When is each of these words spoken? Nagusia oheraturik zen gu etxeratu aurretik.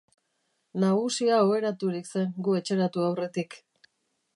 Nagusia 0.83 1.37
oheraturik 1.49 2.11
zen 2.15 2.35
gu 2.49 2.59
etxeratu 2.63 3.09
aurretik. 3.11 3.65